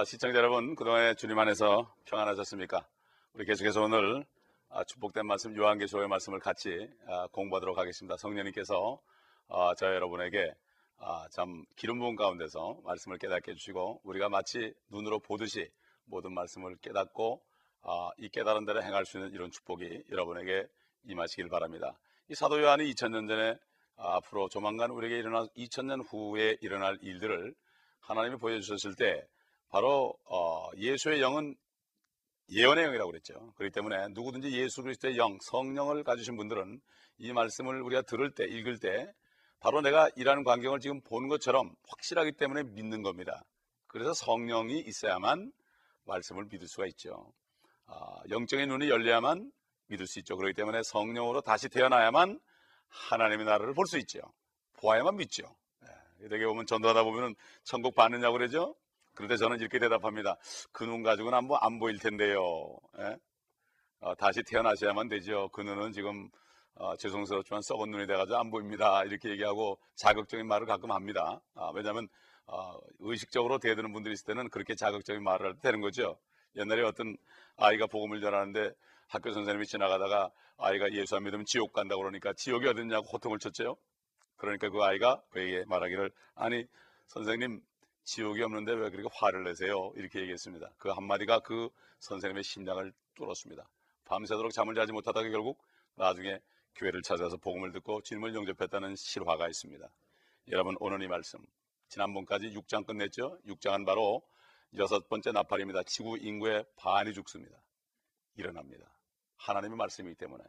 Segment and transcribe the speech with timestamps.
[0.00, 2.88] 예, 아, 시청자 여러분, 그동안에 주님 안에서 평안하셨습니까?
[3.34, 4.24] 우리 계속해서 오늘
[4.70, 8.16] 아, 축복된 말씀, 요한계시록의 말씀을 같이 아, 공부하도록 하겠습니다.
[8.16, 8.98] 성령님께서
[9.48, 10.54] 아, 저 여러분에게
[11.00, 15.70] 아, 참 기름 부은 가운데서 말씀을 깨닫게 해주시고 우리가 마치 눈으로 보듯이
[16.06, 17.42] 모든 말씀을 깨닫고
[17.82, 20.66] 아, 이 깨달은 대로 행할 수 있는 이런 축복이 여러분에게
[21.08, 21.98] 임하시길 바랍니다.
[22.30, 23.58] 이 사도 요한이 2000년 전에
[23.96, 27.54] 아, 앞으로 조만간 우리에게 일어날 2000년 후에 일어날 일들을
[28.00, 29.26] 하나님이 보여주셨을 때
[29.70, 31.54] 바로 어, 예수의 영은
[32.50, 33.52] 예언의 영이라고 그랬죠.
[33.56, 36.80] 그렇기 때문에 누구든지 예수 그리스도의 영, 성령을 가지신 분들은
[37.18, 39.12] 이 말씀을 우리가 들을 때, 읽을 때
[39.60, 43.44] 바로 내가 일하는 광경을 지금 보는 것처럼 확실하기 때문에 믿는 겁니다.
[43.86, 45.52] 그래서 성령이 있어야만
[46.04, 47.32] 말씀을 믿을 수가 있죠.
[47.86, 49.52] 아, 영적인 눈이 열려야만
[49.86, 50.36] 믿을 수 있죠.
[50.36, 52.40] 그렇기 때문에 성령으로 다시 태어나야만
[52.88, 54.20] 하나님의 나라를 볼 수 있죠.
[54.80, 55.44] 보아야만 믿죠.
[56.28, 58.74] 되게 보면 전도하다 보면은 천국 받느냐고 그러죠?
[59.14, 60.36] 그런데 저는 이렇게 대답합니다.
[60.72, 62.76] 그 눈 가지고는 한번 안 보일 텐데요.
[62.98, 63.16] 예?
[64.00, 65.48] 어, 다시 태어나셔야만 되죠.
[65.52, 66.28] 그 눈은 지금
[66.74, 69.04] 어, 죄송스럽지만 썩은 눈이 돼가지고 안 보입니다.
[69.04, 71.40] 이렇게 얘기하고 자극적인 말을 가끔 합니다.
[71.54, 72.08] 아, 왜냐하면
[72.46, 76.18] 어, 의식적으로 대드는 분들이 있을 때는 그렇게 자극적인 말을 할 때 되는 거죠.
[76.56, 77.16] 옛날에 어떤
[77.56, 78.72] 아이가 복음을 전하는데
[79.08, 83.76] 학교 선생님이 지나가다가 아이가 예수 안 믿으면 지옥 간다고 그러니까 지옥이 어딨냐고 호통을 쳤죠.
[84.36, 86.64] 그러니까 그 아이가 그에게 말하기를 아니
[87.08, 87.60] 선생님
[88.04, 89.92] 지옥이 없는데 왜 그렇게 화를 내세요?
[89.94, 90.72] 이렇게 얘기했습니다.
[90.78, 91.68] 그 한마디가 그
[92.00, 93.68] 선생님의 심장을 뚫었습니다.
[94.04, 95.62] 밤새도록 잠을 자지 못하다가 결국
[95.94, 96.40] 나중에
[96.74, 99.88] 교회를 찾아서 복음을 듣고 주님을 영접했다는 실화가 있습니다.
[100.48, 101.38] 여러분 오늘 이 말씀
[101.88, 103.38] 지난번까지 6장 끝냈죠?
[103.46, 104.22] 6장은 바로
[104.76, 105.82] 여섯 번째 나팔입니다.
[105.84, 107.56] 지구 인구의 반이 죽습니다.
[108.36, 108.86] 일어납니다.
[109.36, 110.44] 하나님의 말씀이기 때문에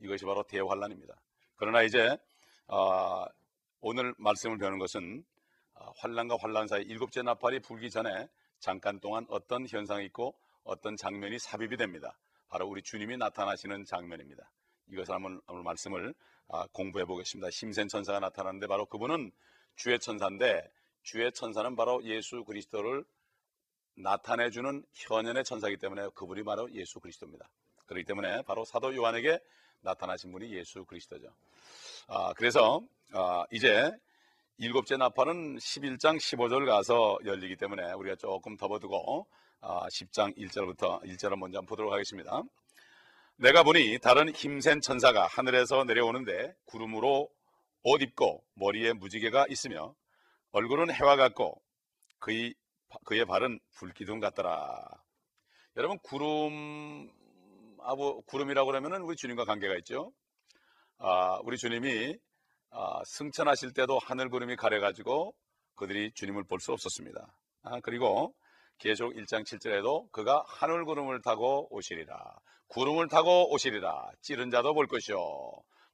[0.00, 1.14] 이것이 바로 대환란입니다.
[1.56, 2.16] 그러나 이제
[2.68, 3.24] 어,
[3.80, 5.37] 오늘 말씀을 배우는 것은 어,
[5.96, 8.28] 환란과 환란 사이 일곱째 나팔이 불기 전에
[8.60, 10.34] 잠깐 동안 어떤 현상이 있고
[10.64, 12.18] 어떤 장면이 삽입이 됩니다.
[12.48, 14.50] 바로 우리 주님이 나타나시는 장면입니다.
[14.88, 16.14] 이것을 한번 오늘 말씀을
[16.48, 17.50] 아, 공부해 보겠습니다.
[17.50, 19.30] 심센 천사가 나타나는데 바로 그분은
[19.76, 20.70] 주의 천사인데
[21.02, 23.04] 주의 천사는 바로 예수 그리스도를
[23.94, 27.48] 나타내 주는 현연의 천사이기 때문에 그분이 바로 예수 그리스도입니다.
[27.86, 29.38] 그렇기 때문에 바로 사도 요한에게
[29.80, 31.28] 나타나신 분이 예수 그리스도죠.
[32.06, 33.90] 아, 그래서 아, 이제
[34.60, 39.28] 일곱째 나팔은 11장 15절 가서 열리기 때문에 우리가 조금 덮어두고
[39.60, 42.42] 아, 10장 1절부터 1절을 먼저 보도록 하겠습니다.
[43.36, 47.30] 내가 보니 다른 힘센 천사가 하늘에서 내려오는데 구름으로
[47.84, 49.94] 옷 입고 머리에 무지개가 있으며
[50.50, 51.62] 얼굴은 해와 같고
[52.18, 52.52] 그의
[53.04, 54.88] 그의 발은 불기둥 같더라.
[55.76, 57.08] 여러분 구름
[57.84, 60.12] 아부 구름이라고 그러면은 우리 주님과 관계가 있죠.
[60.98, 62.27] 아, 우리 주님이 아,
[63.04, 65.34] 승천하실 때도 하늘 구름이 가려가지고
[65.76, 67.26] 그들이 주님을 볼 수 없었습니다.
[67.62, 68.34] 아, 그리고
[68.78, 72.16] 계속 1장 7절에도 그가 하늘 구름을 타고 오시리라.
[72.68, 74.10] 구름을 타고 오시리라.
[74.20, 75.16] 찌른 자도 볼 것이요.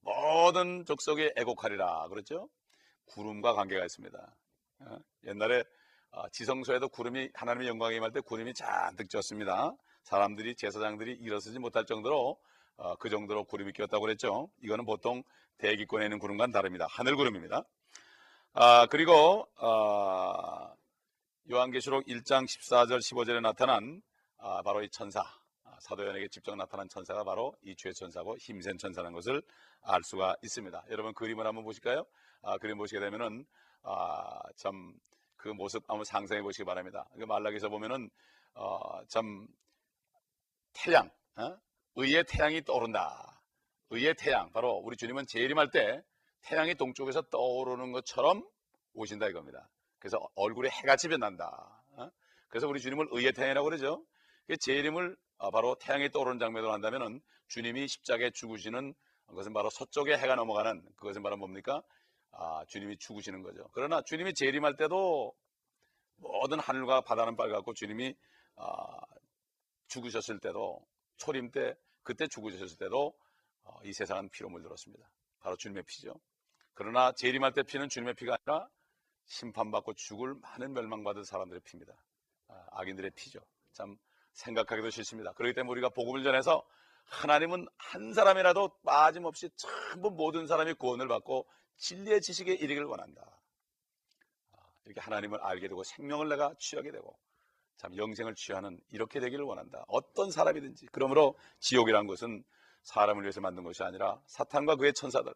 [0.00, 2.08] 모든 족속에 애곡하리라.
[2.08, 2.48] 그렇죠?
[3.06, 4.36] 구름과 관계가 있습니다.
[4.80, 5.64] 아, 옛날에
[6.10, 9.72] 아, 지성소에도 구름이 하나님의 영광이 임할 때 구름이 잔뜩 졌습니다.
[10.04, 12.38] 사람들이 제사장들이 일어서지 못할 정도로
[12.76, 14.50] 어, 그 정도로 구름이 끼었다고 그랬죠.
[14.62, 15.22] 이거는 보통
[15.58, 16.86] 대기권에 있는 구름과는 다릅니다.
[16.90, 17.64] 하늘 구름입니다.
[18.54, 20.74] 아, 그리고 어,
[21.50, 24.02] 요한계시록 1장 14절 15절에 나타난
[24.38, 25.20] 아, 바로 이 천사
[25.64, 29.42] 아, 사도연에게 직접 나타난 천사가 바로 이 주의 천사고 힘센 천사라는 것을
[29.82, 30.84] 알 수가 있습니다.
[30.90, 32.04] 여러분 그림을 한번 보실까요?
[32.42, 33.44] 아, 그림 보시게 되면은
[33.82, 34.94] 아, 참
[35.44, 37.06] 그 모습 한번 상상해 보시기 바랍니다.
[37.18, 38.08] 그 말락에서 보면은
[38.54, 39.46] 어, 참
[40.72, 41.58] 태양, 어?
[41.96, 43.40] 의의 태양이 떠오른다.
[43.90, 46.02] 의의 태양, 바로 우리 주님은 재림할 때
[46.42, 48.46] 태양이 동쪽에서 떠오르는 것처럼
[48.94, 49.68] 오신다 이겁니다.
[49.98, 51.46] 그래서 얼굴에 해같이 변난다.
[51.96, 52.10] 어?
[52.48, 54.04] 그래서 우리 주님을 의의 태양이라고 그러죠.
[54.60, 58.94] 재림을 어, 바로 태양이 떠오르는 장면으로 한다면은 주님이 십자가에 죽으시는
[59.28, 61.82] 것은 바로 서쪽에 해가 넘어가는 그것은 바로 뭡니까?
[62.32, 63.68] 아, 주님이 죽으시는 거죠.
[63.72, 65.32] 그러나 주님이 재림할 때도
[66.16, 68.14] 모든 하늘과 바다는 빨갛고 주님이
[68.56, 69.00] 아,
[69.88, 70.84] 죽으셨을 때도
[71.16, 73.14] 초림 때 그때 죽으셨을 때도
[73.64, 75.10] 어, 이 세상은 피로 물들었습니다.
[75.40, 76.14] 바로 주님의 피죠.
[76.74, 78.68] 그러나 재림할 때 피는 주님의 피가 아니라
[79.26, 81.94] 심판받고 죽을 많은 멸망받은 사람들의 피입니다.
[82.48, 83.40] 아, 악인들의 피죠.
[83.72, 83.96] 참
[84.32, 85.32] 생각하기도 싫습니다.
[85.32, 86.64] 그렇기 때문에 우리가 복음을 전해서
[87.06, 93.40] 하나님은 한 사람이라도 빠짐없이 전부 모든 사람이 구원을 받고 진리의 지식에 이르기를 원한다.
[94.52, 97.18] 아, 이렇게 하나님을 알게 되고 생명을 내가 취하게 되고
[97.76, 99.84] 참 영생을 취하는 이렇게 되기를 원한다.
[99.88, 100.86] 어떤 사람이든지.
[100.92, 102.44] 그러므로 지옥이란 것은
[102.82, 105.32] 사람을 위해서 만든 것이 아니라 사탄과 그의 천사들.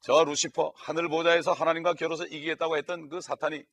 [0.00, 3.64] 저 루시퍼 하늘 보좌에서 하나님과 겨뤄서 이기겠다고 했던 그 사탄이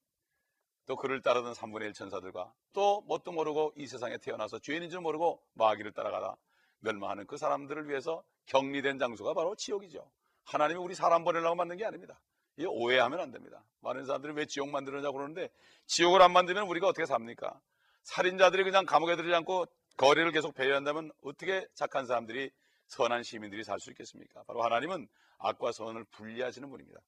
[0.86, 5.42] 또 그를 따르던 3분의 1 천사들과 또 뭣도 모르고 이 세상에 태어나서 죄인인 줄 모르고
[5.54, 6.38] 마귀를 따라가다
[6.80, 10.10] 멸망하는 그 사람들을 위해서 격리된 장소가 바로 지옥이죠.
[10.46, 12.20] 하나님이 우리 사람 보내려고 만든 게 아닙니다.
[12.58, 13.64] 이 오해하면 안 됩니다.
[13.82, 15.50] 많은 사람들이 왜 지옥 만들느냐고 그러는데
[15.86, 17.60] 지옥을 안 만들면 우리가 어떻게 삽니까?
[18.04, 19.66] 살인자들이 그냥 감옥에 들이지 않고
[19.98, 22.52] 거리를 계속 배회한다면 어떻게 착한 사람들이
[22.88, 24.44] 선한 시민들이 살 수 있겠습니까?
[24.44, 25.08] 바로 하나님은
[25.38, 27.00] 악과 선을 분리하시는 분입니다.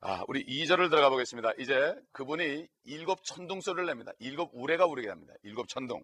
[0.00, 1.52] 아, 우리 2절을 들어가 보겠습니다.
[1.58, 4.12] 이제 그분이 일곱 천둥 소리를 냅니다.
[4.18, 5.32] 일곱 우레가 우리게 합니다.
[5.42, 6.02] 일곱 천둥.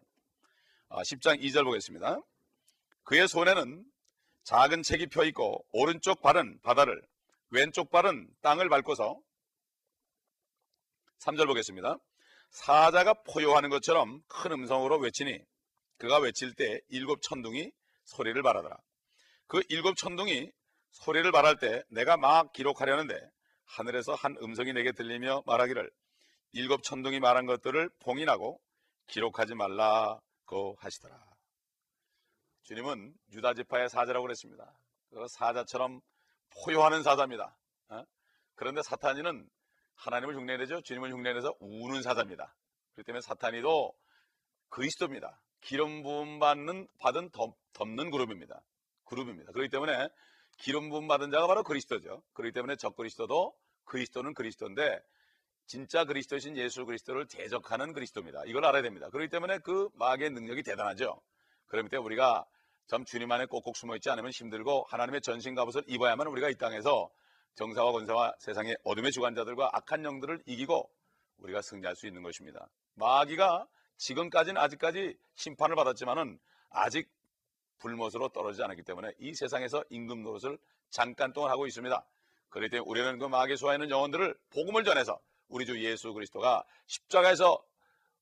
[0.89, 2.21] 아, 10장 2절 보겠습니다.
[3.05, 3.85] 그의 손에는
[4.45, 7.03] 작은 책이 펴 있고 오른쪽 발은 바다를
[7.51, 9.21] 왼쪽 발은 땅을 밟고서
[11.21, 11.99] 3절 보겠습니다.
[12.53, 15.39] 사자가 포효하는 것처럼 큰 음성으로 외치니
[15.97, 17.73] 그가 외칠 때 일곱 천둥이
[18.05, 18.77] 소리를 발하더라.
[19.47, 20.51] 그 일곱 천둥이
[20.91, 23.15] 소리를 발할 때 내가 막 기록하려는데
[23.65, 25.91] 하늘에서 한 음성이 내게 들리며 말하기를
[26.53, 28.61] 일곱 천둥이 말한 것들을 봉인하고
[29.07, 31.19] 기록하지 말라고 하시더라.
[32.65, 34.79] 주님은 유다 지파의 사자라고 그랬습니다.
[35.11, 36.01] 그 사자처럼
[36.51, 37.57] 포효하는 사자입니다.
[37.89, 38.05] 어?
[38.55, 39.49] 그런데 사탄이는
[40.03, 40.83] 하나님을 흉내내죠.
[40.83, 42.55] 주님을 흉내내서 우는 사자입니다.
[42.95, 43.95] 그렇기 때문에 사탄이도
[44.69, 45.41] 그리스도입니다.
[45.61, 47.55] 기름 부음 받는 받은 덮,
[47.87, 48.63] 는 그룹입니다.
[49.05, 49.53] 그룹입니다.
[49.53, 50.09] 그렇기 때문에
[50.59, 52.23] 기름 부음 받은 자가 바로 그리스도죠.
[52.33, 53.55] 그렇기 때문에 적 그리스도도
[53.85, 55.01] 그리스도는 그리스도인데
[55.67, 58.43] 진짜 그리스도신 예수 그리스도를 대적하는 그리스도입니다.
[58.47, 59.09] 이걸 알아야 됩니다.
[59.09, 61.21] 그렇기 때문에 그 마귀의 능력이 대단하죠.
[61.67, 62.45] 그렇기 때문에 우리가
[62.89, 67.09] 참 주님 안에 꼭꼭 숨어 있지 않으면 힘들고 하나님의 전신 갑옷을 입어야만 우리가 이 땅에서
[67.55, 70.91] 정사와 권사와 세상의 어둠의 주관자들과 악한 영들을 이기고
[71.39, 72.69] 우리가 승리할 수 있는 것입니다.
[72.95, 73.67] 마귀가
[73.97, 76.39] 지금까지는 아직까지 심판을 받았지만은
[76.71, 77.09] 아직
[77.79, 80.59] 불못으로 떨어지지 않았기 때문에 이 세상에서 임금 노릇을
[80.91, 82.05] 잠깐 동안 하고 있습니다.
[82.49, 85.19] 그렇기 때문에 우리는 그 마귀 수하있는 영혼들을 복음을 전해서
[85.49, 87.63] 우리 주 예수 그리스도가 십자가에서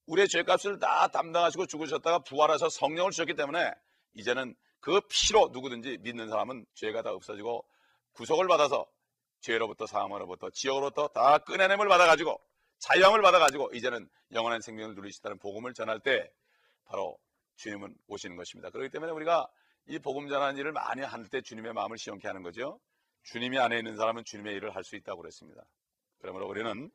[0.06, 3.70] 우리의 죄값을 다 담당하시고 죽으셨다가 부활하셔 성령을 주셨기 때문에
[4.14, 7.64] 이제는 그 피로 누구든지 믿는 사람은 죄가 다 없어지고
[8.12, 8.86] 구속을 받아서
[9.40, 12.40] 죄로부터 사함으로부터 지옥으로부터 다 끊어냄을 받아가지고
[12.78, 16.30] 자유함을 받아가지고 이제는 영원한 생명을 누리시다는 복음을 전할 때
[16.84, 17.18] 바로
[17.56, 18.70] 주님은 오시는 것입니다.
[18.70, 19.46] 그렇기 때문에 우리가
[19.86, 22.80] 이 복음 전하는 일을 많이 할 때 주님의 마음을 시원케 하는 거죠.
[23.24, 25.62] 주님이 안에 있는 사람은 주님의 일을 할 수 있다고 그랬습니다.
[26.20, 26.90] 그러므로 우리는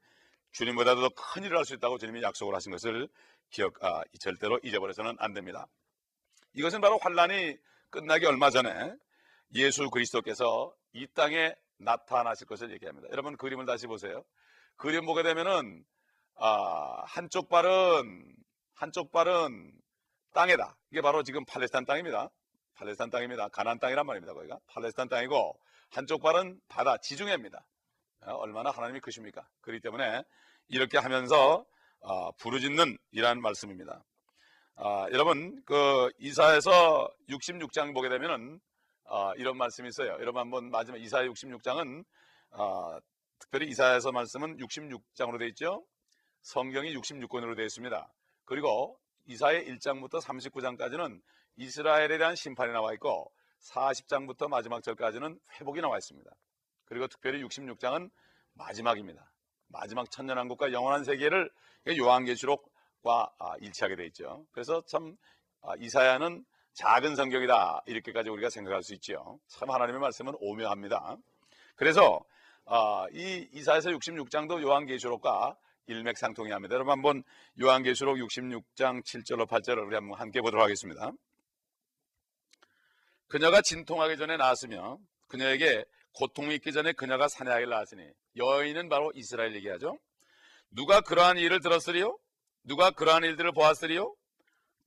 [0.53, 3.07] 주님보다도 더 큰 일을 할 수 있다고 주님이 약속을 하신 것을
[3.51, 5.67] 기억, 아, 절대로 잊어버려서는 안 됩니다.
[6.53, 7.57] 이것은 바로 환란이
[7.89, 8.95] 끝나기 얼마 전에
[9.53, 13.07] 예수 그리스도께서 이 땅에 나타나실 것을 얘기합니다.
[13.11, 14.23] 여러분 그림을 다시 보세요.
[14.77, 15.83] 그림 보게 되면은
[16.35, 18.35] 아, 한쪽 발은
[18.73, 19.71] 한쪽 발은
[20.33, 20.75] 땅에다.
[20.91, 22.29] 이게 바로 지금 팔레스타인 땅입니다.
[22.75, 23.47] 팔레스타인 땅입니다.
[23.49, 24.33] 가나안 땅이란 말입니다.
[24.33, 25.57] 거기가 팔레스타인 땅이고
[25.89, 27.65] 한쪽 발은 바다 지중해입니다.
[28.21, 29.47] 어, 얼마나 하나님이 크십니까?
[29.61, 30.23] 그렇기 때문에
[30.67, 31.65] 이렇게 하면서
[32.01, 34.03] 어, 부르짖는 이란 말씀입니다.
[34.75, 38.59] 아, 여러분 그 이사에서 66장 보게 되면은
[39.05, 40.09] 어, 이런 말씀이 있어요.
[40.19, 42.03] 여러분 한번 마지막 이사 66장은
[42.51, 42.97] 어,
[43.39, 45.85] 특별히 이사에서 말씀은 66장으로 되어 있죠.
[46.41, 48.13] 성경이 66권으로 되어 있습니다.
[48.45, 51.21] 그리고 이사의 1장부터 39장까지는
[51.57, 53.31] 이스라엘에 대한 심판이 나와 있고
[53.61, 56.29] 40장부터 마지막 절까지는 회복이 나와 있습니다.
[56.85, 58.11] 그리고 특별히 66장은
[58.53, 59.31] 마지막입니다.
[59.67, 61.49] 마지막 천년왕국과 영원한 세계를
[61.97, 64.45] 요한계시록과 아, 일치하게 되어 있죠.
[64.51, 65.15] 그래서 참
[65.61, 66.45] 아, 이사야는
[66.75, 69.39] 작은 성경이다 이렇게까지 우리가 생각할 수 있죠.
[69.47, 71.17] 참 하나님의 말씀은 오묘합니다.
[71.75, 72.21] 그래서
[72.65, 75.55] 아, 이 이사에서 66장도 요한계시록과
[75.87, 76.73] 일맥상통이합니다.
[76.73, 77.23] 여러분 한번
[77.61, 81.11] 요한계시록 66장 7절로 8절을 우리 한번 함께 보도록 하겠습니다.
[83.27, 88.03] 그녀가 진통하기 전에 나왔으며 그녀에게 고통이 있기 전에 그녀가 사내하기를 낳았으니
[88.35, 89.97] 여인은 바로 이스라엘 얘기하죠.
[90.71, 92.17] 누가 그러한 일을 들었으리요?
[92.63, 94.13] 누가 그러한 일들을 보았으리요?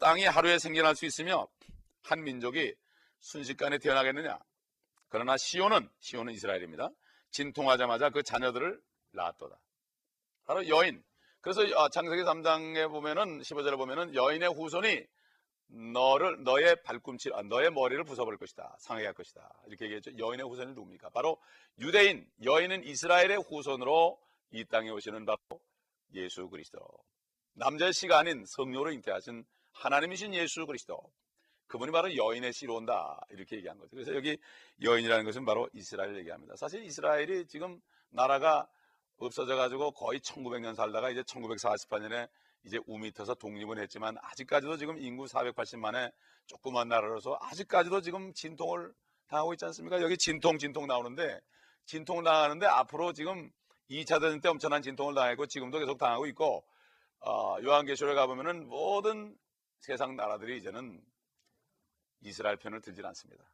[0.01, 1.49] 땅이 하루에 생겨날 수 있으며
[2.03, 2.75] 한 민족이
[3.21, 4.39] 순식간에 태어나겠느냐?
[5.09, 6.91] 그러나 시온은 시온은 이스라엘입니다.
[7.31, 8.81] 진통하자마자 그 자녀들을
[9.13, 9.59] 낳았도다.
[10.45, 11.03] 바로 여인.
[11.41, 15.07] 그래서 아, 창세기 3장에 보면은 15절에 보면은 여인의 후손이
[15.69, 18.77] 너를 너의 발꿈치 아, 너의 머리를 부숴버릴 것이다.
[18.81, 19.63] 상하게 할 것이다.
[19.67, 20.17] 이렇게 얘기했죠.
[20.19, 21.11] 여인의 후손이 누굽니까?
[21.11, 21.41] 바로
[21.79, 24.19] 유대인 여인은 이스라엘의 후손으로
[24.51, 25.39] 이 땅에 오시는 바로
[26.15, 26.81] 예수 그리스도.
[27.53, 30.99] 남자의 씨가 아닌 성녀로 잉태하신 하나님이신 예수 그리스도.
[31.69, 33.21] 그분이 바로 여인의 씨로 온다.
[33.31, 33.91] 이렇게 얘기한 거죠.
[33.91, 34.39] 그래서 여기
[34.83, 36.57] 여인이라는 것은 바로 이스라엘 얘기합니다.
[36.57, 38.67] 사실 이스라엘이 지금 나라가
[39.19, 42.29] 없어져 가지고 거의 1900년 살다가 이제 1948년에
[42.65, 46.13] 이제 우미 터서 독립은 했지만 아직까지도 지금 인구 480만의
[46.47, 48.93] 조그만 나라로서 아직까지도 지금 진통을
[49.29, 50.01] 당하고 있지 않습니까?
[50.01, 51.41] 여기 진통 진통 나오는데
[51.85, 53.51] 진통 나가는데 앞으로 지금
[53.91, 56.65] 2차 대전 때 엄청난 진통을 당했고 지금도 계속 당하고 있고
[57.21, 59.37] 어, 요한계시록에 가보면은 모든
[59.81, 61.01] 세상 나라들이 이제는
[62.23, 63.45] 이스라엘 편을 들질 않습니다.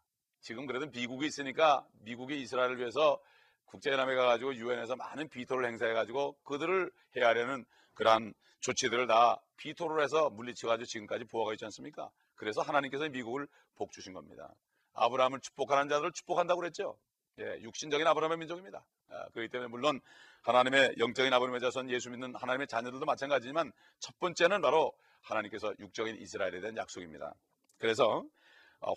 [0.41, 3.21] 지금 그래도 미국이 있으니까 미국이 이스라엘을 위해서
[3.67, 11.25] 국제연합에 가가지고 유엔에서 많은 비토를 행사해가지고 그들을 해하려는 그러한 조치들을 다 비토를 해서 물리쳐가지고 지금까지
[11.25, 12.11] 보호가 있지 않습니까?
[12.35, 14.53] 그래서 하나님께서 미국을 복 주신 겁니다.
[14.95, 16.97] 아브라함을 축복하는 자들을 축복한다고 그랬죠.
[17.41, 18.85] 예, 육신적인 아브라함의 민족입니다.
[19.11, 20.01] 아, 그렇기 때문에 물론
[20.43, 24.93] 하나님의 영적인 아버님의 자손 예수 믿는 하나님의 자녀들도 마찬가지지만 첫 번째는 바로
[25.23, 27.35] 하나님께서 육적인 이스라엘에 대한 약속입니다.
[27.79, 28.25] 그래서 어,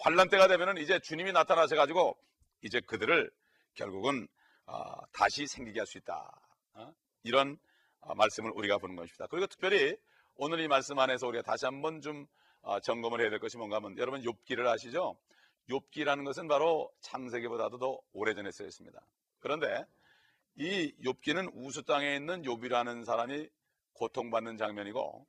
[0.01, 2.17] 환란 때가 되면은 이제 주님이 나타나셔 가지고
[2.61, 3.29] 이제 그들을
[3.75, 4.27] 결국은
[4.65, 6.29] 어, 다시 생기게 할 수 있다.
[6.73, 6.93] 어?
[7.23, 7.57] 이런
[8.01, 9.27] 어, 말씀을 우리가 보는 것입니다.
[9.27, 9.95] 그리고 특별히
[10.35, 12.27] 오늘 이 말씀 안에서 우리가 다시 한번 좀
[12.61, 15.17] 어, 점검을 해야 될 것이 뭔가 하면 여러분 욥기를 아시죠?
[15.69, 19.01] 욥기라는 것은 바로 창세기보다도 더 오래전에 쓰였습니다.
[19.39, 19.85] 그런데
[20.55, 23.49] 이 욥기는 우수 땅에 있는 욥이라는 사람이
[23.93, 25.25] 고통받는 장면이고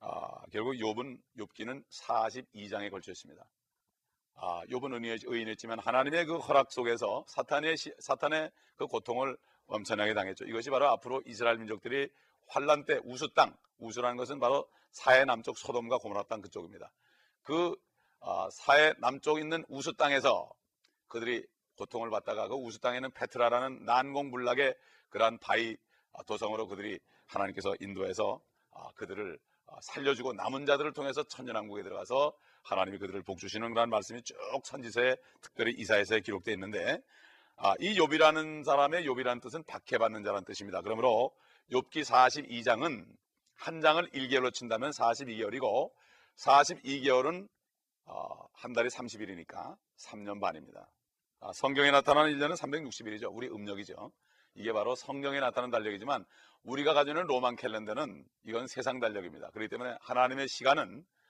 [0.00, 3.42] 아, 결국 욥은 욥기는 42장에 걸쳐 있습니다.
[4.36, 9.36] 아, 욥은 의인했, 의인했지만 하나님의 그 허락 속에서 사탄의 시- 사탄의 그 고통을
[9.66, 10.44] 엄청나게 당했죠.
[10.44, 12.08] 이것이 바로 앞으로 이스라엘 민족들이
[12.46, 16.90] 환란 때 우수 땅, 우수라는 것은 바로 사해 남쪽 소돔과 고모라 땅 그쪽입니다.
[17.42, 17.74] 그
[18.20, 20.50] 아, 사해 남쪽 있는 우수 땅에서
[21.08, 24.74] 그들이 고통을 받다가 그 우수 땅에는 페트라라는 난공불락의
[25.10, 25.76] 그러한 바위
[26.12, 28.40] 아, 도성으로 그들이 하나님께서 인도해서
[28.72, 32.32] 아, 그들을 아, 살려주고 남은 자들을 통해서 천년왕국에 들어가서
[32.64, 37.00] 하나님이 그들을 복주시는 그런 말씀이 쭉 선지서에 특별히 이사에서에 기록되어 있는데
[37.56, 40.80] 아, 이 욥이라는 사람의 욥이라는 뜻은 박해받는 자라는 뜻입니다.
[40.80, 41.32] 그러므로
[41.70, 43.06] 욥기 42장은
[43.54, 45.92] 한 장을 1개월로 친다면 42개월이고
[46.36, 47.48] 42개월은
[48.06, 50.90] 어, 한 달이 30일이니까 3년 반입니다.
[51.40, 53.28] 아, 성경에 나타나는 1년은 360일이죠.
[53.32, 54.10] 우리 음력이죠.
[54.54, 56.24] 이게 바로 성경에 나타나는 달력이지만
[56.62, 59.50] 우리가 가지고 있는 로만 캘린더는 이건 세상 달력입니다.
[59.50, 61.23] 그렇기 때문에 하나님의 시간은 어,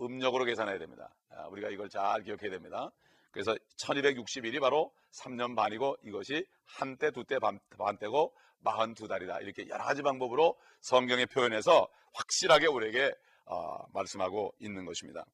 [0.00, 1.14] 음력으로 계산해야 됩니다.
[1.30, 2.90] 아, 우리가 이걸 잘 기억해야 됩니다.
[3.30, 9.42] 그래서 1260일이 바로 3년 반이고 이것이 한때, 두때, 반, 반때고 42달이다.
[9.42, 13.14] 이렇게 여러 가지 방법으로 성경에 표현해서 확실하게 우리에게
[13.44, 15.24] 어, 말씀하고 있는 것입니다.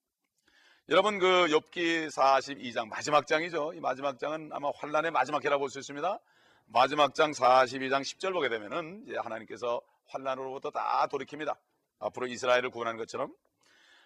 [0.88, 3.72] 여러분 그 욥기 42장 마지막 장이죠.
[3.74, 6.18] 이 마지막 장은 아마 환란의 마지막 해라 볼 수 있습니다.
[6.66, 11.56] 마지막 장 42장 10절 보게 되면은 이제 하나님께서 환란으로부터 다 돌이킵니다.
[12.00, 13.34] 앞으로 이스라엘을 구원하는 것처럼 아,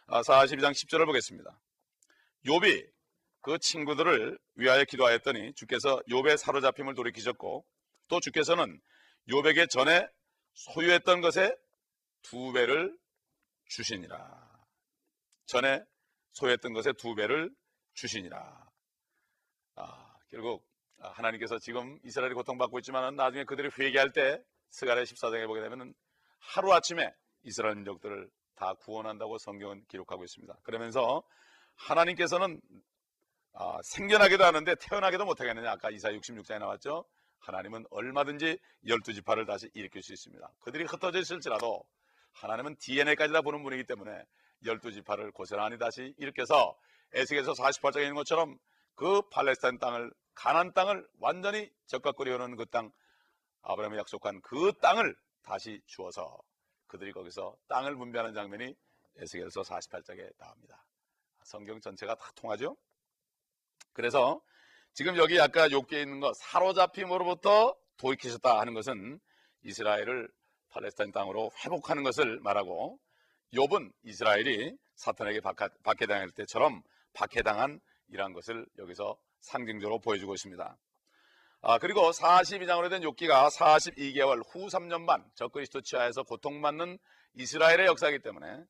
[0.08, 1.58] 42장 10절을 보겠습니다.
[2.46, 2.88] 욥이
[3.42, 7.64] 그 친구들을 위하여 기도하였더니 주께서 욥의 사로잡힘을 돌이키셨고
[8.08, 8.80] 또 주께서는
[9.28, 10.08] 욥에게 전에
[10.54, 11.56] 소유했던 것의
[12.22, 12.96] 두 배를
[13.66, 14.46] 주시니라.
[15.46, 15.82] 전에
[16.32, 17.50] 소유했던 것의 두 배를
[17.94, 18.68] 주시니라.
[19.76, 20.66] 아, 결국
[21.00, 25.94] 아, 하나님께서 지금 이스라엘이 고통받고 있지만 나중에 그들이 회개할 때 스가랴 14장에 보게 되면
[26.38, 30.58] 하루아침에 이스라엘 민족들을 다 구원한다고 성경은 기록하고 있습니다.
[30.62, 31.22] 그러면서
[31.76, 32.60] 하나님께서는
[33.52, 37.04] 아, 생겨나기도 하는데 태어나기도 못하겠느냐 아까 이사 66장에 나왔죠.
[37.38, 40.52] 하나님은 얼마든지 열두 지파를 다시 일으킬 수 있습니다.
[40.60, 41.84] 그들이 흩어져 있을지라도
[42.32, 44.24] 하나님은 DNA까지 다 보는 분이기 때문에
[44.64, 46.76] 열두 지파를 고스란히 다시 일으켜서
[47.12, 48.58] 에스겔서 48장에 있는 것처럼
[48.94, 52.90] 그 팔레스타인 땅을 가난 땅을 완전히 적각거리 오는 그 땅
[53.62, 56.38] 아브라함이 약속한 그 땅을 다시 주어서
[56.86, 58.74] 그들이 거기서 땅을 분배하는 장면이
[59.16, 60.84] 에스겔서 48장에 나옵니다.
[61.42, 62.76] 성경 전체가 다 통하죠.
[63.92, 64.40] 그래서
[64.92, 69.20] 지금 여기 아까 욕기에 있는 거 사로잡힘으로부터 도입히셨다 하는 것은
[69.62, 70.28] 이스라엘을
[70.68, 72.98] 팔레스타인 땅으로 회복하는 것을 말하고
[73.52, 75.40] 욥은 이스라엘이 사탄에게
[75.82, 80.76] 박해당할 때처럼 박해당한 이러한 것을 여기서 상징적으로 보여주고 있습니다.
[81.68, 86.96] 아, 그리고 42장으로 된 욥기가 42개월 후 3년 반 적그리스도 치하에서 고통받는
[87.34, 88.62] 이스라엘의 역사이기 때문에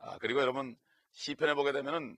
[0.00, 0.76] 아, 그리고 여러분
[1.12, 2.16] 시편에 보게 되면은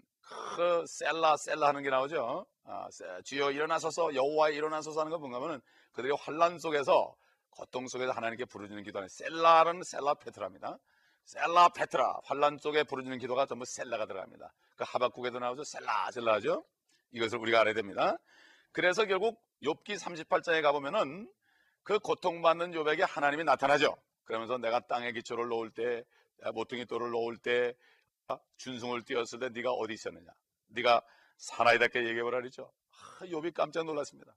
[0.56, 2.46] 그 셀라 셀라 하는 게 나오죠.
[2.64, 2.88] 아,
[3.24, 5.60] 주여 일어나소서 여호와 일어나소서 하는 거 보면은
[5.92, 7.14] 그들이 환란 속에서
[7.50, 10.78] 고통 속에서 하나님께 부르짖는 기도하는 셀라는 셀라 페트라입니다.
[11.26, 14.50] 셀라 페트라 환란 속에 부르짖는 기도가 전부 셀라가 들어갑니다.
[14.76, 15.62] 그 하박국에도 나오죠.
[15.64, 16.64] 셀라 셀라죠.
[17.12, 18.16] 이것을 우리가 알아야 됩니다.
[18.72, 21.30] 그래서 결국 욥기 38장에 가보면은
[21.82, 23.96] 그 고통받는 욥에게 하나님이 나타나죠.
[24.24, 26.04] 그러면서 내가 땅에 기초를 놓을 때,
[26.52, 27.74] 모퉁이 돌을 놓을 때,
[28.56, 30.26] 준승을 띄었을 때 네가 어디 있었느냐?
[30.68, 31.00] 네가
[31.38, 32.72] 사나이답게 얘기해보라 그랬죠.
[32.90, 34.34] 아, 욥이 깜짝 놀랐습니다.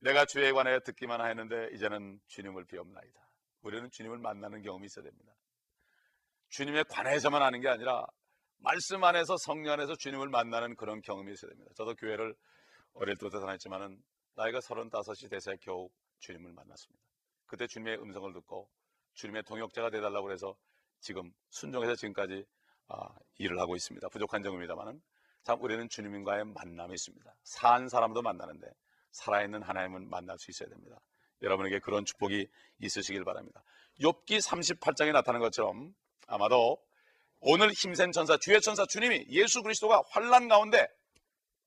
[0.00, 3.28] 내가 주에 관하여 듣기만 하였는데 이제는 주님을 비옵나이다.
[3.62, 5.32] 우리는 주님을 만나는 경험이 있어야 됩니다.
[6.50, 8.06] 주님에 관해서만 하는 게 아니라
[8.58, 11.70] 말씀 안에서 성령 안에서 주님을 만나는 그런 경험이 있어야 됩니다.
[11.76, 12.34] 저도 교회를
[12.94, 14.00] 어릴 때부터 다녔지만은
[14.36, 15.88] 나이가 35이 돼서야 겨우
[16.18, 17.02] 주님을 만났습니다.
[17.46, 18.68] 그때 주님의 음성을 듣고
[19.14, 20.54] 주님의 동역자가 되달라고 해서
[21.00, 22.44] 지금 순종해서 지금까지
[22.88, 24.08] 아, 일을 하고 있습니다.
[24.10, 25.00] 부족한 점입니다만은
[25.42, 27.34] 참 우리는 주님과의 만남이 있습니다.
[27.44, 28.66] 산 사람도 만나는데
[29.10, 31.00] 살아있는 하나님은 만날 수 있어야 됩니다.
[31.40, 32.46] 여러분에게 그런 축복이
[32.80, 33.62] 있으시길 바랍니다.
[34.00, 35.94] 욥기 38장에 나타난 것처럼
[36.26, 36.78] 아마도
[37.40, 40.86] 오늘 힘센 천사 주의 천사 주님이 예수 그리스도가 환란 가운데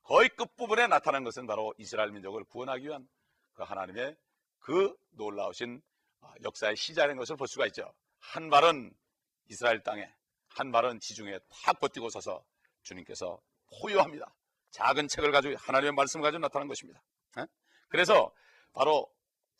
[0.10, 3.08] 거의 끝부분에 나타난 것은 바로 이스라엘 민족을 구원하기 위한
[3.54, 4.18] 그 하나님의
[4.58, 5.80] 그 놀라우신
[6.22, 7.94] 아, 역사의 시작인 것을 볼 수가 있죠.
[8.18, 8.92] 한 발은
[9.50, 10.12] 이스라엘 땅에
[10.48, 12.44] 한 발은 지중해에 탁 버티고 서서
[12.82, 13.40] 주님께서
[13.72, 14.34] 포효합니다.
[14.72, 17.04] 작은 책을 가지고 하나님의 말씀을 가지고 나타난 것입니다.
[17.88, 18.34] 그래서
[18.74, 19.08] 바로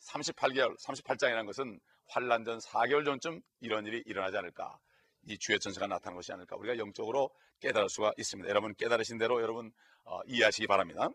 [0.00, 1.78] 38개월, 38장이라는 것은
[2.08, 4.80] 환란 전 4개월 전쯤 이런 일이 일어나지 않을까.
[5.28, 6.56] 이 주의 천사가 나타난 것이 아닐까.
[6.56, 7.30] 우리가 영적으로
[7.60, 8.48] 깨달을 수가 있습니다.
[8.48, 9.72] 여러분 깨달으신 대로 여러분
[10.04, 11.08] 어, 이해하시기 바랍니다.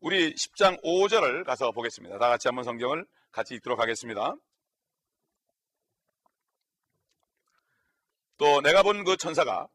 [0.00, 2.18] 우리 10장 5절을 가서 보겠습니다.
[2.18, 4.34] 다 같이 한번 성경을 같이 읽도록 하겠습니다.
[8.38, 9.68] 또 내가 본 그 천사가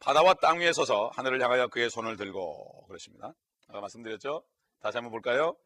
[0.00, 3.32] 바다와 땅 위에 서서 하늘을 향하여 그의 손을 들고 그러십니다.
[3.68, 4.42] 아까 말씀드렸죠?
[4.80, 5.56] 다시 한번 볼까요?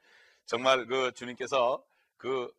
[0.46, 1.82] 정말 그 주님께서
[2.16, 2.52] 그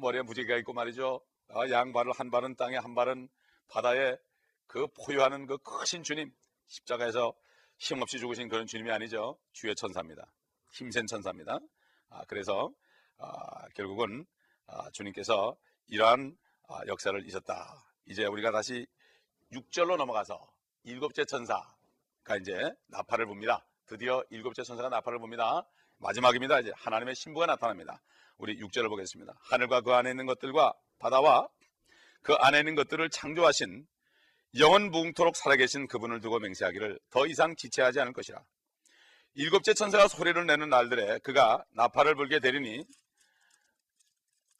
[0.00, 1.20] 머리에 무지개가 있고 말이죠.
[1.48, 3.28] 아, 양발을 한 발은 땅에 한 발은
[3.68, 4.16] 바다에
[4.66, 6.34] 그 포효하는 그 크신 주님
[6.66, 7.32] 십자가에서
[7.78, 9.38] 힘없이 죽으신 그런 주님이 아니죠.
[9.52, 10.32] 주의 천사입니다.
[10.72, 11.58] 힘센 천사입니다.
[12.08, 12.70] 아, 그래서
[13.18, 14.26] 아, 결국은
[14.66, 15.56] 아, 주님께서
[15.86, 16.36] 이러한
[16.68, 17.84] 아, 역사를 있었다.
[18.06, 18.86] 이제 우리가 다시
[19.52, 20.50] 6절로 넘어가서
[20.84, 23.66] 일곱째 천사가 이제 나팔을 봅니다.
[23.86, 25.66] 드디어 일곱째 천사가 나팔을 봅니다.
[25.98, 26.60] 마지막입니다.
[26.60, 28.02] 이제 하나님의 신부가 나타납니다.
[28.38, 29.34] 우리 6절을 보겠습니다.
[29.40, 31.48] 하늘과 그 안에 있는 것들과 바다와
[32.22, 33.86] 그 안에 있는 것들을 창조하신
[34.58, 38.42] 영원 무궁토록 살아계신 그분을 두고 맹세하기를 더 이상 지체하지 않을 것이라.
[39.34, 42.84] 일곱째 천사가 소리를 내는 날들에 그가 나팔을 불게 되리니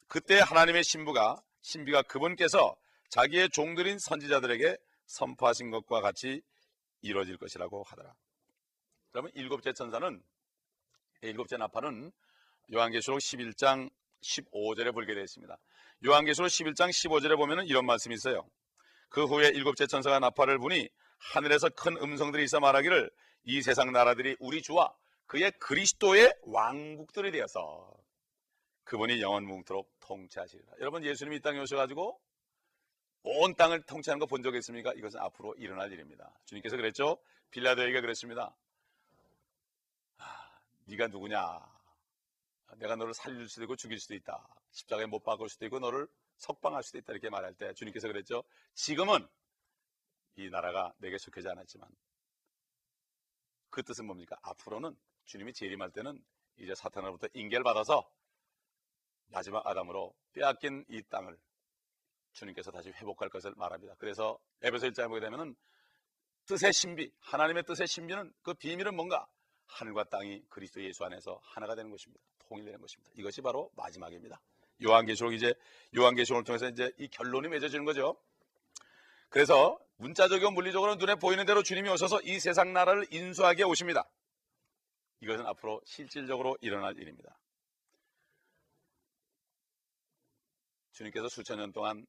[0.07, 2.75] 그때 하나님의 신부가 신비가 그분께서
[3.09, 6.41] 자기의 종들인 선지자들에게 선포하신 것과 같이
[7.01, 8.13] 이루어질 것이라고 하더라.
[9.11, 10.21] 그러면 일곱째 천사는
[11.21, 12.11] 일곱째 나팔은
[12.73, 13.89] 요한계시록 11장
[14.21, 15.57] 15절에 불게 되어 있습니다.
[16.05, 18.47] 요한계시록 11장 15절에 보면 이런 말씀이 있어요.
[19.09, 20.89] 그 후에 일곱째 천사가 나팔을 부니
[21.33, 23.09] 하늘에서 큰 음성들이 있어 말하기를
[23.45, 24.93] 이 세상 나라들이 우리 주와
[25.25, 27.93] 그의 그리스도의 왕국들이 되어서
[28.83, 30.73] 그분이 영원 뭉토록 통치하시리라.
[30.79, 32.19] 여러분 예수님이 이 땅에 오셔가지고
[33.23, 34.93] 온 땅을 통치하는 거 본 적 있습니까?
[34.93, 36.31] 이것은 앞으로 일어날 일입니다.
[36.45, 37.17] 주님께서 그랬죠.
[37.51, 38.55] 빌라도에게 그랬습니다.
[40.17, 40.49] 아,
[40.85, 41.59] 네가 누구냐?
[42.77, 44.47] 내가 너를 살릴 수도 있고 죽일 수도 있다.
[44.71, 46.07] 십자가에 못 박을 수도 있고 너를
[46.37, 48.43] 석방할 수도 있다 이렇게 말할 때 주님께서 그랬죠.
[48.73, 49.27] 지금은
[50.35, 51.89] 이 나라가 내게 속하지 않았지만
[53.69, 54.37] 그 뜻은 뭡니까?
[54.41, 54.95] 앞으로는
[55.25, 56.23] 주님이 재림할 때는
[56.57, 58.09] 이제 사탄으로부터 인계를 받아서
[59.27, 61.37] 마지막 아담으로 빼앗긴 이 땅을
[62.33, 63.95] 주님께서 다시 회복할 것을 말합니다.
[63.97, 65.55] 그래서 에베소 1장에 보게 되면은
[66.45, 69.27] 뜻의 신비, 하나님의 뜻의 신비는 그 비밀은 뭔가?
[69.65, 72.23] 하늘과 땅이 그리스도 예수 안에서 하나가 되는 것입니다.
[72.39, 73.11] 통일되는 것입니다.
[73.15, 74.39] 이것이 바로 마지막입니다.
[74.83, 75.53] 요한계시록 이제
[75.95, 78.17] 요한계시록을 통해서 이제 이 결론이 맺어지는 거죠.
[79.29, 84.07] 그래서 문자적이고 물리적으로 눈에 보이는 대로 주님이 오셔서 이 세상 나라를 인수하게 오십니다.
[85.21, 87.37] 이것은 앞으로 실질적으로 일어날 일입니다.
[90.91, 92.05] 주님께서 수천 년 동안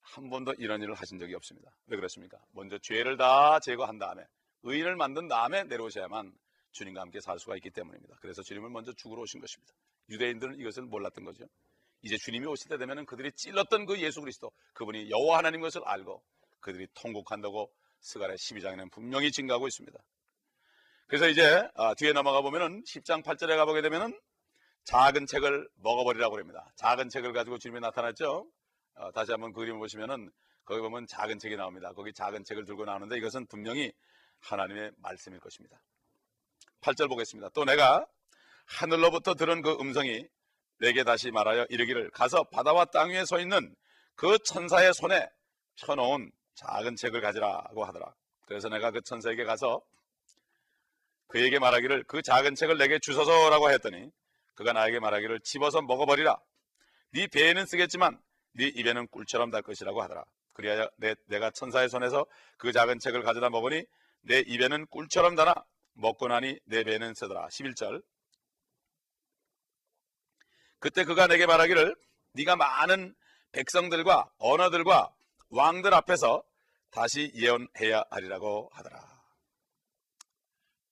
[0.00, 1.70] 한 번도 이런 일을 하신 적이 없습니다.
[1.86, 2.38] 왜 그렇습니까?
[2.52, 4.24] 먼저 죄를 다 제거한 다음에
[4.62, 6.32] 의인을 만든 다음에 내려오셔야만
[6.72, 8.16] 주님과 함께 살 수가 있기 때문입니다.
[8.20, 9.74] 그래서 주님을 먼저 죽으러 오신 것입니다.
[10.08, 11.46] 유대인들은 이것을 몰랐던 거죠.
[12.02, 16.22] 이제 주님이 오실 때 되면 그들이 찔렀던 그 예수 그리스도 그분이 여호와 하나님 것을 알고
[16.60, 19.98] 그들이 통곡한다고 스가랴 12장에는 분명히 증가하고 있습니다.
[21.06, 24.18] 그래서 이제 아, 뒤에 넘어가 보면은 10장 8절에 가보게 되면은
[24.84, 26.72] 작은 책을 먹어버리라고 합니다.
[26.76, 28.50] 작은 책을 가지고 주님이 나타났죠.
[28.94, 30.30] 어, 다시 한번 그림을 보시면은
[30.64, 31.92] 거기 보면 작은 책이 나옵니다.
[31.92, 33.92] 거기 작은 책을 들고 나오는데 이것은 분명히
[34.40, 35.80] 하나님의 말씀일 것입니다.
[36.80, 37.50] 8절 보겠습니다.
[37.50, 38.06] 또 내가
[38.66, 40.26] 하늘로부터 들은 그 음성이
[40.82, 43.72] 내게 다시 말하여 이르기를 가서 바다와 땅 위에 서 있는
[44.16, 45.28] 그 천사의 손에
[45.86, 48.12] 펴놓은 작은 책을 가지라고 하더라.
[48.46, 49.80] 그래서 내가 그 천사에게 가서
[51.28, 54.10] 그에게 말하기를 그 작은 책을 내게 주소서라고 했더니
[54.54, 56.36] 그가 나에게 말하기를 집어서 먹어버리라.
[57.12, 58.20] 네 배에는 쓰겠지만
[58.54, 60.24] 네 입에는 꿀처럼 달 것이라고 하더라.
[60.52, 62.26] 그리하여 내, 내가 천사의 손에서
[62.58, 63.84] 그 작은 책을 가져다 먹으니
[64.22, 65.54] 내 입에는 꿀처럼 달아
[65.94, 67.46] 먹고 나니 내 배는 쓰더라.
[67.46, 68.02] 11절
[70.82, 71.94] 그때 그가 내게 말하기를
[72.32, 73.14] 네가 많은
[73.52, 75.14] 백성들과 언어들과
[75.50, 76.42] 왕들 앞에서
[76.90, 79.00] 다시 예언해야 하리라고 하더라.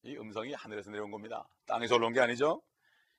[0.04, 1.44] 이 음성이 하늘에서 내려온 겁니다.
[1.66, 2.62] 땅에서 올라온 게 아니죠.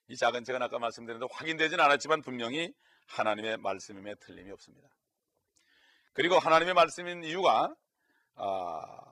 [0.08, 2.74] 이 작은 책은 아까 말씀드렸는데 확인되진 않았지만 분명히
[3.08, 4.88] 하나님의 말씀임에 틀림이 없습니다.
[6.14, 7.76] 그리고 하나님의 말씀인 이유가
[8.36, 9.11] 아,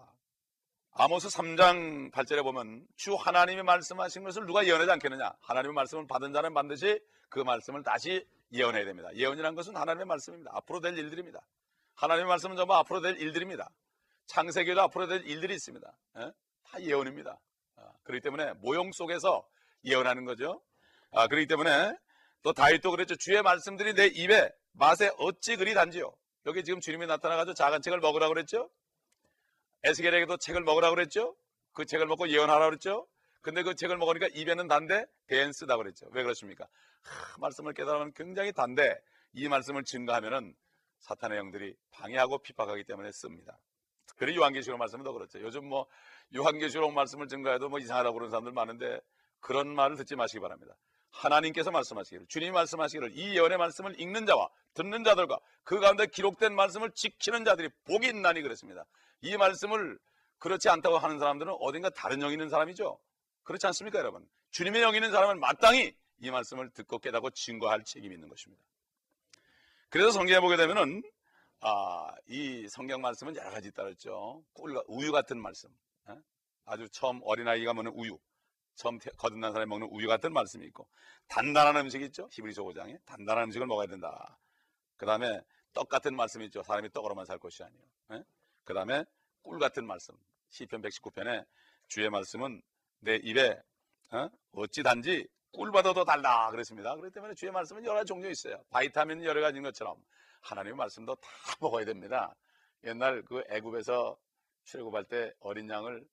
[0.92, 5.32] 아모스 3장 8절에 보면 주 하나님이 말씀하신 것을 누가 예언하지 않겠느냐?
[5.42, 7.00] 하나님의 말씀을 받은 자는 반드시
[7.30, 9.10] 그 말씀을 다시 예언해야 됩니다.
[9.14, 10.52] 예언이란 것은 하나님의 말씀입니다.
[10.56, 11.40] 앞으로 될 일들입니다.
[11.96, 13.70] 하나님의 말씀은 전부 앞으로 될 일들입니다.
[14.26, 15.98] 창세기에도 앞으로 될 일들이 있습니다.
[16.18, 16.32] 예?
[16.64, 17.40] 다 예언입니다.
[17.78, 19.48] 아, 그렇기 때문에 모형 속에서
[19.86, 20.62] 예언하는 거죠.
[21.12, 21.96] 아, 그렇기 때문에
[22.42, 23.16] 또 다윗도 그랬죠.
[23.16, 26.14] 주의 말씀들이 내 입에 맛에 어찌 그리 단지요.
[26.46, 28.70] 여기 지금 주님이 나타나가지고 작은 책을 먹으라고 그랬죠.
[29.84, 31.36] 에스겔에게도 책을 먹으라고 그랬죠.
[31.74, 33.08] 그 책을 먹고 예언하라고 그랬죠.
[33.42, 36.08] 근데 그 책을 먹으니까 입에는 단데 배엔 쓰다고 그랬죠.
[36.12, 36.68] 왜 그렇습니까?
[37.02, 39.00] 하, 말씀을 깨달으면 굉장히 단데
[39.34, 40.56] 이 말씀을 증거하면은
[41.00, 43.58] 사탄의 영들이 방해하고 핍박하기 때문에 씁니다.
[44.18, 45.40] 그리고 요한계시록 말씀은 더 그렇죠.
[45.40, 45.88] 요즘 뭐
[46.36, 49.00] 요한계시록 말씀을 증거해도 뭐 이상하다고 그러는 사람들 많은데
[49.40, 50.76] 그런 말을 듣지 마시기 바랍니다.
[51.12, 56.92] 하나님께서 말씀하시기를 주님이 말씀하시기를 이 예언의 말씀을 읽는 자와 듣는 자들과 그 가운데 기록된 말씀을
[56.92, 58.86] 지키는 자들이 복이 있나니 그랬습니다.
[59.22, 60.00] 이 말씀을
[60.38, 63.00] 그렇지 않다고 하는 사람들은 어딘가 다른 영이 있는 사람이죠.
[63.44, 64.28] 그렇지 않습니까, 여러분?
[64.52, 68.64] 주님의 영이 있는 사람은 마땅히 이 말씀을 듣고 깨닫고 증거할 책임이 있는 것입니다.
[69.90, 71.04] 그래서 성경에 보게 되면은
[71.62, 74.44] 아, 이 성경 말씀은 여러 가지 따르죠.
[74.54, 75.70] 꿀과 우유 같은 말씀.
[76.10, 76.14] 에?
[76.66, 78.18] 아주 처음 어린아이가 먹는 우유.
[78.80, 80.88] 처음 태- 거듭난 사람이 먹는 우유 같은 말씀이 있고
[81.28, 82.30] 단단한 음식 있죠.
[82.32, 84.38] 히브리서 5장에 단단한 음식을 먹어야 된다.
[84.96, 85.42] 그 다음에
[85.74, 86.64] 떡 같은 말씀이 있죠.
[86.64, 87.84] 사람이 떡으로만 살 것이 아니에요.
[88.64, 89.04] 그 다음에
[89.42, 90.16] 꿀 같은 말씀.
[90.50, 91.46] 시편 119편에
[91.88, 92.62] 주의 말씀은
[93.02, 93.62] 내 입에
[94.12, 94.30] 어?
[94.54, 96.96] 어찌 단지 꿀보다 더 달라 그랬습니다.
[96.96, 98.64] 그렇기 때문에 주의 말씀은 여러 종류 있어요.
[98.70, 99.98] 바이타민 여러 가지인 것처럼
[100.42, 102.34] 하나님의 말씀도 다 먹어야 됩니다.
[102.86, 104.18] 옛날 그 애굽에서
[104.64, 106.08] 출애굽할 때 어린 양을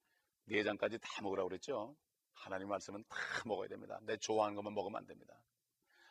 [0.46, 1.94] 네 장까지 다 먹으라고 그랬죠.
[2.36, 3.98] 하나님 말씀은 다 먹어야 됩니다.
[4.02, 5.34] 내 좋아하는 것만 먹으면 안 됩니다.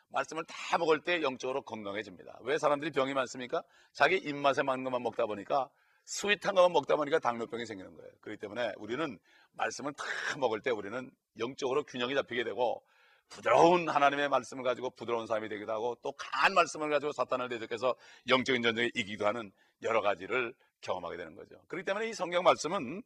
[0.08, 2.38] 말씀을 다 먹을 때 영적으로 건강해집니다.
[2.42, 3.62] 왜 사람들이 병이 많습니까?
[3.92, 5.68] 자기 입맛에 맞는 것만 먹다 보니까
[6.04, 8.10] 스윗한 것만 먹다 보니까 당뇨병이 생기는 거예요.
[8.20, 9.18] 그렇기 때문에 우리는
[9.52, 10.04] 말씀을 다
[10.38, 12.82] 먹을 때 우리는 영적으로 균형이 잡히게 되고
[13.28, 17.94] 부드러운 하나님의 말씀을 가지고 부드러운 사람이 되기도 하고 또 강한 말씀을 가지고 사탄을 대적해서
[18.28, 19.50] 영적인 전쟁에 이기기도 하는
[19.82, 21.56] 여러 가지를 경험하게 되는 거죠.
[21.66, 23.02] 그렇기 때문에 이 성경 말씀은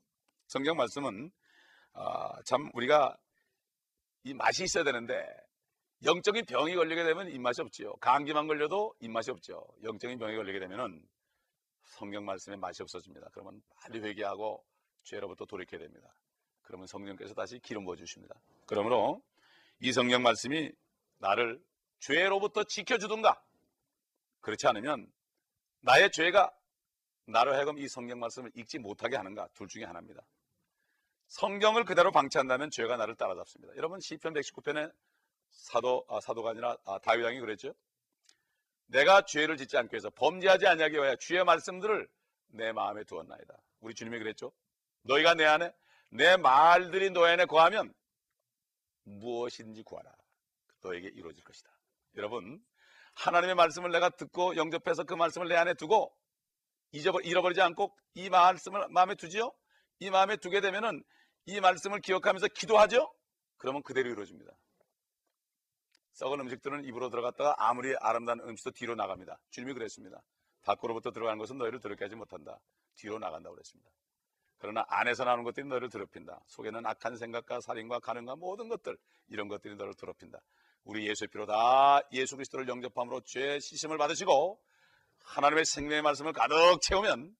[0.46, 1.30] 성경 말씀은
[1.92, 3.16] 아, 참 우리가
[4.24, 5.26] 이 맛이 있어야 되는데
[6.04, 7.94] 영적인 병이 걸리게 되면 입맛이 없지요.
[7.96, 9.66] 감기만 걸려도 입맛이 없죠.
[9.82, 11.06] 영적인 병이 걸리게 되면은
[11.84, 13.28] 성경 말씀에 맛이 없어집니다.
[13.32, 14.64] 그러면 빨리 회개하고
[15.02, 16.14] 죄로부터 돌이켜야 됩니다.
[16.62, 18.34] 그러면 성령께서 다시 기름 부어 주십니다.
[18.66, 19.22] 그러므로
[19.80, 20.70] 이 성경 말씀이
[21.18, 21.62] 나를
[21.98, 23.42] 죄로부터 지켜주든가
[24.40, 25.10] 그렇지 않으면
[25.80, 26.50] 나의 죄가
[27.26, 30.22] 나로 하여금 이 성경 말씀을 읽지 못하게 하는가 둘 중에 하나입니다.
[31.30, 33.76] 성경을 그대로 방치한다면 죄가 나를 따라잡습니다.
[33.76, 34.92] 여러분 시편 119편에
[35.50, 37.72] 사도 아, 사도가 아니라 아, 다윗 왕이 그랬죠.
[38.86, 42.08] 내가 죄를 짓지 않기 위해서 범죄하지 아니하기 위하여 주의 말씀들을
[42.48, 43.62] 내 마음에 두었나이다.
[43.78, 44.52] 우리 주님이 그랬죠.
[45.02, 45.72] 너희가 내 안에
[46.10, 47.94] 내 말들이 너희 안에 거하면
[49.04, 50.12] 무엇인지 구하라.
[50.82, 51.70] 너에게 이루어질 것이다.
[52.16, 52.60] 여러분
[53.14, 56.12] 하나님의 말씀을 내가 듣고 영접해서 그 말씀을 내 안에 두고
[56.90, 59.52] 잊어버, 잃어버리지 않고 이 말씀을 마음에 두지요.
[60.00, 61.04] 이 마음에 두게 되면은
[61.50, 63.12] 이 말씀을 기억하면서 기도하죠.
[63.56, 64.52] 그러면 그대로 이루어집니다.
[66.12, 69.38] 썩은 음식들은 입으로 들어갔다가 아무리 아름다운 음식도 뒤로 나갑니다.
[69.50, 70.22] 주님이 그랬습니다.
[70.62, 72.60] 밖으로부터 들어가는 것은 너희를 더럽게 하지 못한다.
[72.94, 73.90] 뒤로 나간다고 그랬습니다.
[74.58, 76.40] 그러나 안에서 나오는 것들이 너희를 더럽힌다.
[76.46, 78.96] 속에는 악한 생각과 살인과 가능과 모든 것들
[79.28, 80.38] 이런 것들이 너를 더럽힌다.
[80.84, 84.60] 우리 예수의 피로 다 예수 그리스도를 영접함으로 죄 시심을 받으시고
[85.24, 87.34] 하나님의 생명의 말씀을 가득 채우면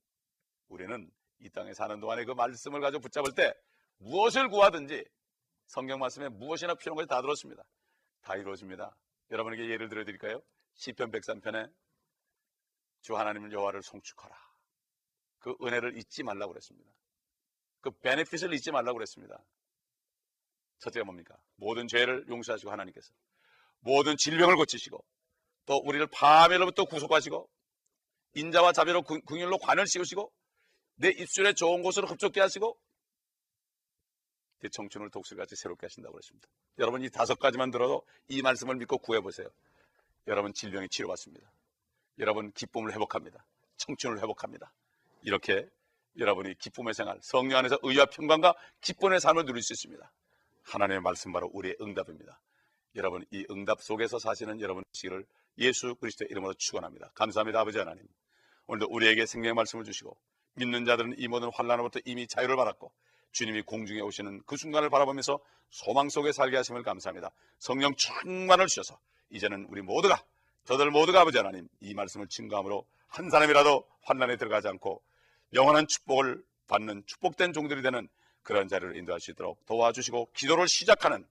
[0.68, 3.52] 우리는 이 땅에 사는 동안에 그 말씀을 가지고 붙잡을 때
[4.04, 5.04] 무엇을 구하든지
[5.66, 7.62] 성경 말씀에 무엇이나 필요한 것이 다 들었습니다.
[8.22, 8.96] 다 이루어집니다.
[9.30, 10.42] 여러분에게 예를 들어 드릴까요?
[10.74, 11.72] 시편 103편에
[13.02, 14.36] 주 하나님 여호와를 송축하라.
[15.38, 16.90] 그 은혜를 잊지 말라고 그랬습니다.
[17.80, 19.42] 그 베네핏을 잊지 말라고 그랬습니다.
[20.80, 21.36] 첫째가 뭡니까?
[21.56, 23.12] 모든 죄를 용서하시고 하나님께서
[23.80, 25.02] 모든 질병을 고치시고
[25.66, 27.48] 또 우리를 파멸로부터 구속하시고
[28.34, 30.32] 인자와 자비로 궁- 궁율로 관을 씌우시고
[30.96, 32.78] 내 입술에 좋은 곳으로 흡족게 하시고
[34.60, 36.48] 내 청춘을 독수리같이 새롭게 하신다고 그랬습니다.
[36.78, 39.48] 여러분 이 다섯 가지만 들어도 이 말씀을 믿고 구해보세요.
[40.26, 41.50] 여러분 질병이 치료받습니다.
[42.18, 43.44] 여러분 기쁨을 회복합니다.
[43.76, 44.72] 청춘을 회복합니다.
[45.22, 45.68] 이렇게
[46.18, 50.10] 여러분이 기쁨의 생활, 성령 안에서 의와 평강과 기쁨의 삶을 누릴 수 있습니다.
[50.62, 52.40] 하나님의 말씀 바로 우리의 응답입니다.
[52.96, 55.24] 여러분 이 응답 속에서 사시는 여러분 시를
[55.58, 57.12] 예수 그리스도의 이름으로 축원합니다.
[57.14, 58.06] 감사합니다 아버지 하나님.
[58.66, 60.16] 오늘도 우리에게 생명의 말씀을 주시고
[60.54, 62.92] 믿는 자들은 이 모든 환란으로부터 이미 자유를 받았고
[63.32, 65.40] 주님이 공중에 오시는 그 순간을 바라보면서
[65.70, 67.30] 소망 속에 살게 하심을 감사합니다.
[67.58, 68.98] 성령 충만을 주셔서
[69.30, 70.22] 이제는 우리 모두가
[70.64, 75.02] 저들 모두가 아버지 하나님 이 말씀을 증거함으로 한 사람이라도 환난에 들어가지 않고
[75.52, 78.08] 영원한 축복을 받는 축복된 종들이 되는
[78.42, 81.26] 그런 자리를 인도할 수 있도록 도와주시고 기도를 시작하는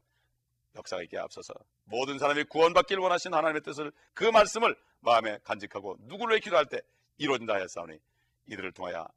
[0.75, 1.53] 역사가 있게 앞서서
[1.85, 6.81] 모든 사람이 구원받기를 원하시는 하나님의 뜻을 그 말씀을 마음에 간직하고 누구를 위해 기도할 때
[7.17, 7.97] 이루어진다 하였사오니
[8.47, 9.07] 이들을 통하여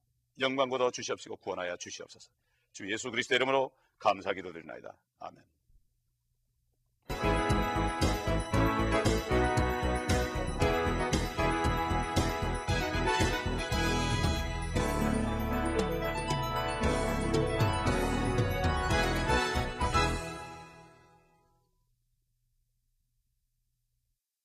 [0.40, 2.30] 영광 거둬 주시옵시고 구원하여 주시옵소서
[2.72, 4.96] 주 예수 그리스도 이름으로 감사 기도드리나이다.
[5.20, 5.42] 아멘